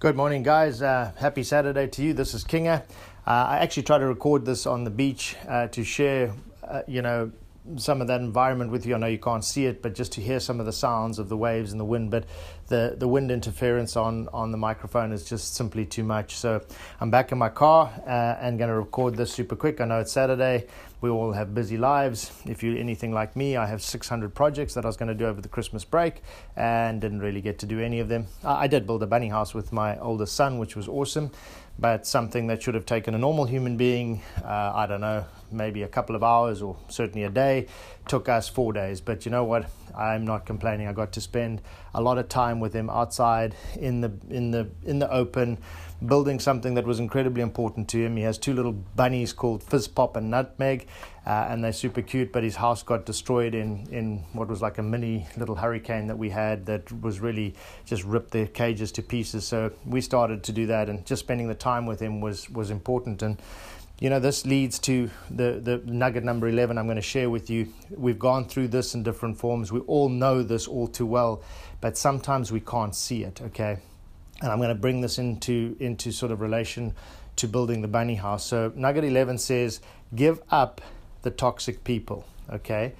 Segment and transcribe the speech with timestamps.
[0.00, 0.80] Good morning, guys.
[0.80, 2.14] Uh, happy Saturday to you.
[2.14, 2.80] This is Kinga.
[2.80, 2.84] Uh,
[3.26, 6.32] I actually tried to record this on the beach uh, to share,
[6.66, 7.30] uh, you know,
[7.76, 8.94] some of that environment with you.
[8.94, 11.28] I know you can't see it, but just to hear some of the sounds of
[11.28, 12.10] the waves and the wind.
[12.10, 12.24] But
[12.70, 16.36] the, the wind interference on, on the microphone is just simply too much.
[16.36, 16.62] So
[17.00, 19.80] I'm back in my car uh, and going to record this super quick.
[19.80, 20.66] I know it's Saturday.
[21.00, 22.30] We all have busy lives.
[22.46, 25.26] If you're anything like me, I have 600 projects that I was going to do
[25.26, 26.22] over the Christmas break
[26.56, 28.26] and didn't really get to do any of them.
[28.44, 31.32] I did build a bunny house with my oldest son, which was awesome
[31.80, 35.82] but something that should have taken a normal human being, uh, I don't know, maybe
[35.82, 37.68] a couple of hours or certainly a day,
[38.06, 39.00] took us four days.
[39.00, 39.70] But you know what?
[39.96, 40.88] I'm not complaining.
[40.88, 41.62] I got to spend
[41.94, 45.58] a lot of time with him outside in the in the in the open,
[46.04, 48.16] building something that was incredibly important to him.
[48.16, 50.86] He has two little bunnies called Fizz Pop and Nutmeg,
[51.26, 52.32] uh, and they're super cute.
[52.32, 56.18] But his house got destroyed in in what was like a mini little hurricane that
[56.18, 57.54] we had that was really
[57.84, 59.46] just ripped the cages to pieces.
[59.46, 62.70] So we started to do that, and just spending the time with him was was
[62.70, 63.40] important and
[64.00, 67.50] you know, this leads to the, the nugget number 11 I'm going to share with
[67.50, 67.68] you.
[67.90, 69.70] We've gone through this in different forms.
[69.70, 71.42] We all know this all too well,
[71.82, 73.76] but sometimes we can't see it, okay?
[74.40, 76.94] And I'm going to bring this into, into sort of relation
[77.36, 78.44] to building the bunny house.
[78.44, 79.82] So, nugget 11 says,
[80.14, 80.80] Give up
[81.20, 82.94] the toxic people, okay?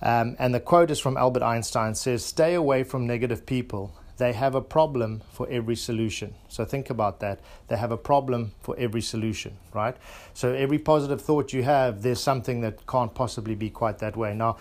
[0.00, 4.32] Um, and the quote is from Albert Einstein says, Stay away from negative people they
[4.32, 6.34] have a problem for every solution.
[6.48, 7.40] So think about that.
[7.68, 9.96] They have a problem for every solution, right?
[10.34, 14.34] So every positive thought you have, there's something that can't possibly be quite that way.
[14.34, 14.58] Now,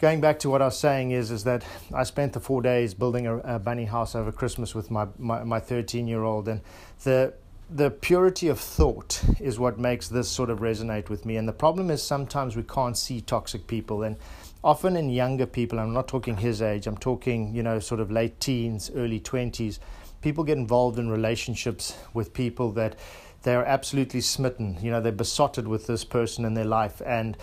[0.00, 2.92] going back to what I was saying is is that I spent the four days
[2.92, 6.60] building a, a bunny house over Christmas with my my, my 13 year old, and
[7.04, 7.32] the
[7.72, 11.36] the purity of thought is what makes this sort of resonate with me.
[11.36, 14.16] And the problem is sometimes we can't see toxic people and
[14.62, 18.10] often in younger people, I'm not talking his age, I'm talking, you know, sort of
[18.10, 19.78] late teens, early 20s,
[20.20, 22.96] people get involved in relationships with people that
[23.42, 24.76] they're absolutely smitten.
[24.82, 27.38] You know, they're besotted with this person in their life and,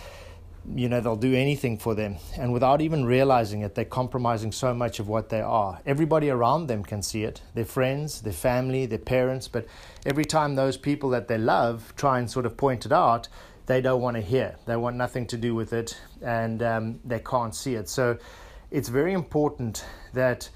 [0.74, 2.18] you know, they'll do anything for them.
[2.36, 5.80] And without even realizing it, they're compromising so much of what they are.
[5.86, 9.48] Everybody around them can see it their friends, their family, their parents.
[9.48, 9.66] But
[10.06, 13.26] every time those people that they love try and sort of point it out,
[13.68, 14.56] they don't want to hear.
[14.66, 17.88] They want nothing to do with it and um, they can't see it.
[17.88, 18.16] So
[18.70, 19.84] it's very important
[20.14, 20.48] that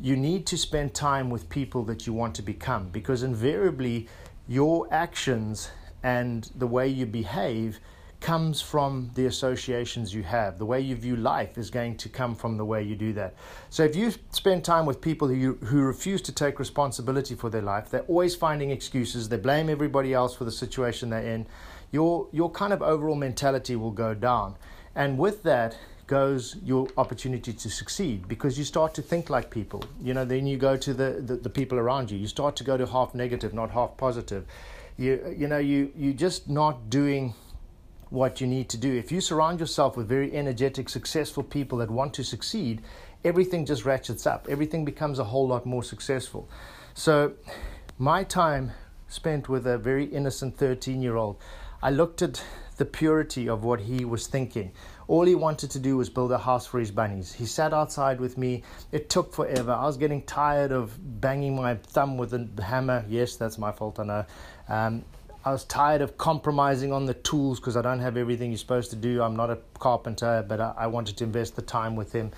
[0.00, 4.08] you need to spend time with people that you want to become because invariably
[4.46, 5.70] your actions
[6.04, 7.80] and the way you behave
[8.20, 10.56] comes from the associations you have.
[10.58, 13.34] The way you view life is going to come from the way you do that.
[13.70, 17.62] So if you spend time with people who, who refuse to take responsibility for their
[17.62, 21.46] life, they're always finding excuses, they blame everybody else for the situation they're in,
[21.92, 24.56] your, your kind of overall mentality will go down.
[24.94, 25.76] And with that
[26.06, 29.82] goes your opportunity to succeed because you start to think like people.
[30.02, 32.18] You know, then you go to the, the, the people around you.
[32.18, 34.46] You start to go to half negative, not half positive.
[34.96, 37.34] You, you know, you, you're just not doing
[38.10, 38.94] what you need to do.
[38.94, 42.82] If you surround yourself with very energetic, successful people that want to succeed,
[43.24, 44.46] everything just ratchets up.
[44.50, 46.48] Everything becomes a whole lot more successful.
[46.92, 47.32] So,
[47.98, 48.72] my time
[49.08, 51.36] spent with a very innocent 13 year old
[51.82, 52.42] I looked at
[52.76, 54.70] the purity of what he was thinking.
[55.08, 57.32] All he wanted to do was build a house for his bunnies.
[57.32, 58.62] He sat outside with me.
[58.92, 59.72] It took forever.
[59.72, 63.04] I was getting tired of banging my thumb with a hammer.
[63.08, 64.24] Yes, that's my fault, I know.
[64.68, 65.04] Um,
[65.44, 68.90] I was tired of compromising on the tools because I don't have everything you're supposed
[68.90, 69.20] to do.
[69.20, 72.30] I'm not a carpenter, but I, I wanted to invest the time with him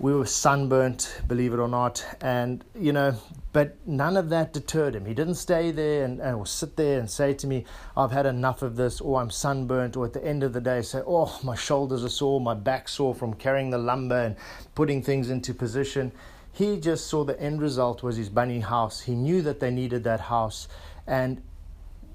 [0.00, 3.16] we were sunburnt, believe it or not, and you know,
[3.52, 5.04] but none of that deterred him.
[5.04, 7.64] He didn't stay there and, and sit there and say to me,
[7.96, 10.82] "I've had enough of this," or "I'm sunburnt," or at the end of the day
[10.82, 14.36] say, "Oh, my shoulders are sore, my back sore from carrying the lumber and
[14.76, 16.12] putting things into position."
[16.52, 19.00] He just saw the end result was his bunny house.
[19.00, 20.68] He knew that they needed that house,
[21.06, 21.42] and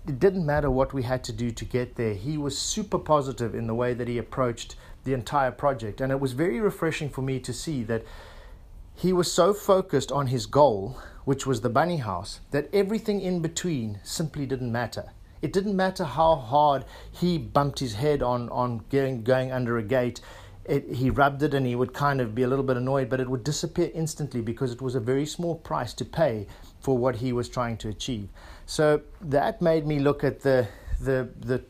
[0.07, 2.13] it didn't matter what we had to do to get there.
[2.13, 6.01] He was super positive in the way that he approached the entire project.
[6.01, 8.03] And it was very refreshing for me to see that
[8.95, 13.41] he was so focused on his goal, which was the bunny house, that everything in
[13.41, 15.11] between simply didn't matter.
[15.41, 19.83] It didn't matter how hard he bumped his head on, on going, going under a
[19.83, 20.21] gate.
[20.65, 23.19] It, he rubbed it and he would kind of be a little bit annoyed, but
[23.19, 26.47] it would disappear instantly because it was a very small price to pay
[26.79, 28.29] for what he was trying to achieve.
[28.65, 30.67] So that made me look at the,
[31.01, 31.63] the, the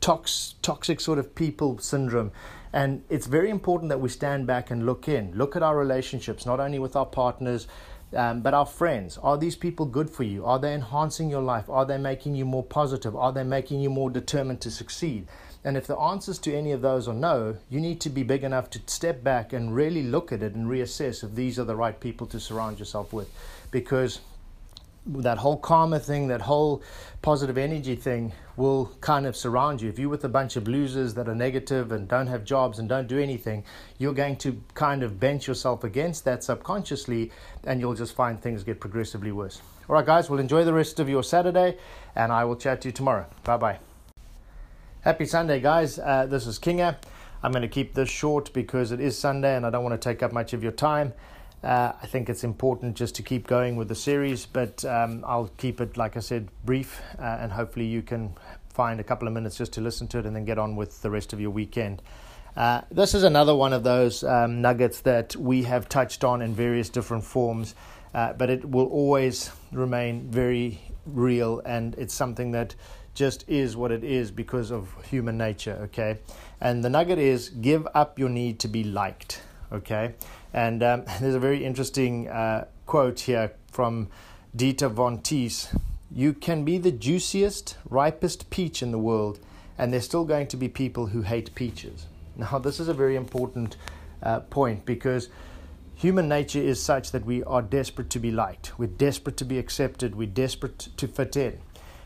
[0.00, 2.32] tox, toxic sort of people syndrome.
[2.72, 6.44] And it's very important that we stand back and look in, look at our relationships,
[6.44, 7.66] not only with our partners,
[8.14, 9.18] um, but our friends.
[9.18, 10.44] Are these people good for you?
[10.44, 11.68] Are they enhancing your life?
[11.68, 13.14] Are they making you more positive?
[13.16, 15.26] Are they making you more determined to succeed?
[15.64, 18.44] And if the answers to any of those are no, you need to be big
[18.44, 21.76] enough to step back and really look at it and reassess if these are the
[21.76, 23.30] right people to surround yourself with.
[23.70, 24.20] Because
[25.08, 26.82] that whole karma thing, that whole
[27.22, 29.88] positive energy thing will kind of surround you.
[29.88, 32.88] If you're with a bunch of losers that are negative and don't have jobs and
[32.88, 33.64] don't do anything,
[33.98, 37.30] you're going to kind of bench yourself against that subconsciously
[37.64, 39.62] and you'll just find things get progressively worse.
[39.88, 41.78] All right, guys, well, enjoy the rest of your Saturday
[42.14, 43.26] and I will chat to you tomorrow.
[43.44, 43.78] Bye bye.
[45.02, 45.98] Happy Sunday, guys.
[45.98, 46.96] Uh, this is Kinga.
[47.42, 50.08] I'm going to keep this short because it is Sunday and I don't want to
[50.08, 51.12] take up much of your time.
[51.62, 55.50] Uh, I think it's important just to keep going with the series, but um, I'll
[55.56, 58.32] keep it, like I said, brief, uh, and hopefully you can
[58.68, 61.02] find a couple of minutes just to listen to it and then get on with
[61.02, 62.00] the rest of your weekend.
[62.56, 66.54] Uh, this is another one of those um, nuggets that we have touched on in
[66.54, 67.74] various different forms,
[68.14, 72.74] uh, but it will always remain very real, and it's something that
[73.14, 76.18] just is what it is because of human nature, okay?
[76.60, 80.14] And the nugget is give up your need to be liked, okay?
[80.52, 84.08] And um, there's a very interesting uh, quote here from
[84.54, 85.78] Dita Von Teese
[86.10, 89.38] You can be the juiciest, ripest peach in the world,
[89.76, 92.06] and there's still going to be people who hate peaches.
[92.36, 93.76] Now, this is a very important
[94.22, 95.28] uh, point because
[95.94, 99.58] human nature is such that we are desperate to be liked, we're desperate to be
[99.58, 101.58] accepted, we're desperate to fit in.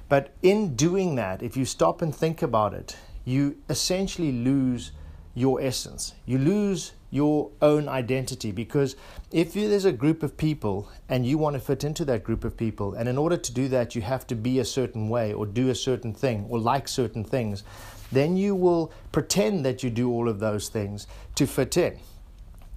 [0.08, 4.92] But in doing that, if you stop and think about it, you essentially lose
[5.34, 6.14] your essence.
[6.26, 8.96] You lose your own identity because
[9.30, 12.56] if there's a group of people and you want to fit into that group of
[12.56, 15.44] people, and in order to do that, you have to be a certain way or
[15.44, 17.64] do a certain thing or like certain things,
[18.10, 21.98] then you will pretend that you do all of those things to fit in.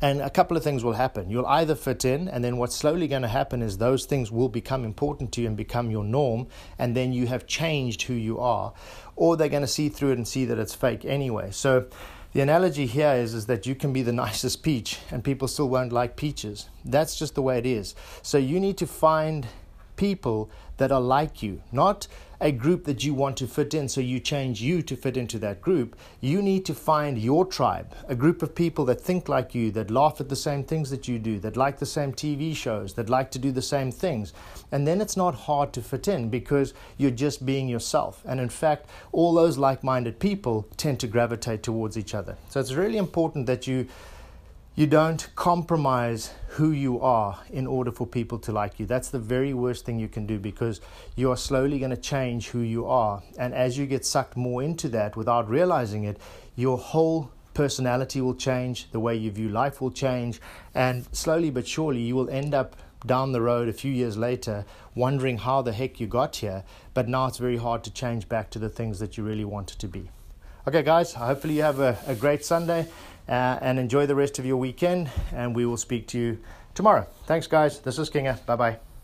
[0.02, 1.30] And a couple of things will happen.
[1.30, 4.50] You'll either fit in, and then what's slowly going to happen is those things will
[4.50, 6.48] become important to you and become your norm,
[6.78, 8.74] and then you have changed who you are,
[9.16, 11.50] or they're going to see through it and see that it's fake anyway.
[11.52, 11.88] So
[12.36, 15.70] the analogy here is, is that you can be the nicest peach and people still
[15.70, 16.68] won't like peaches.
[16.84, 17.96] That's just the way it is.
[18.24, 19.48] So you need to find
[19.96, 22.08] people that are like you, not
[22.42, 25.40] a group that you want to fit in, so you change you to fit into
[25.40, 25.98] that group.
[26.20, 29.90] You need to find your tribe, a group of people that think like you, that
[29.90, 33.10] laugh at the same things that you do, that like the same TV shows, that
[33.10, 34.34] like to do the same things.
[34.72, 38.22] And then it's not hard to fit in because you're just being yourself.
[38.26, 42.38] And in fact, all those like minded people tend to gravitate towards each other.
[42.50, 43.88] So it's really important that you
[44.78, 48.86] you don't compromise who you are in order for people to like you.
[48.86, 50.82] That's the very worst thing you can do because
[51.16, 53.24] you are slowly going to change who you are.
[53.40, 56.20] And as you get sucked more into that without realizing it,
[56.58, 60.42] your whole personality will change, the way you view life will change,
[60.74, 62.76] and slowly but surely you will end up
[63.06, 66.66] down the road a few years later wondering how the heck you got here.
[66.94, 69.80] But now it's very hard to change back to the things that you really wanted
[69.80, 70.10] to be.
[70.68, 72.88] Okay, guys, hopefully you have a, a great Sunday
[73.30, 75.12] uh, and enjoy the rest of your weekend.
[75.32, 76.40] And we will speak to you
[76.74, 77.06] tomorrow.
[77.28, 77.80] Thanks, guys.
[77.82, 78.44] This is Kinga.
[78.48, 78.86] Bye bye.